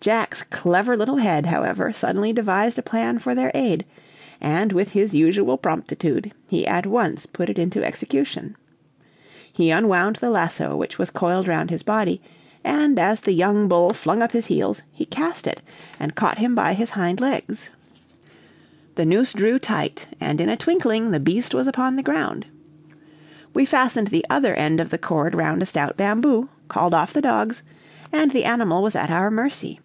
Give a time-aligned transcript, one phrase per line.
[0.00, 3.86] Jack's clever little head, however, suddenly devised a plan for their aid,
[4.38, 8.54] and with his usual promptitude, he at once put it into execution.
[9.50, 12.20] He unwound the lasso, which was coiled round his body,
[12.62, 15.62] and, as the young bull flung up his heels, he cast, it
[15.98, 17.70] and caught him by his hind legs.
[18.96, 22.44] The noose drew tight, and in a twinkling the beast was upon the ground.
[23.54, 27.22] We fastened the other end of the cord round a stout bamboo, called off the
[27.22, 27.62] dogs,
[28.12, 29.80] and the animal was at our mercy.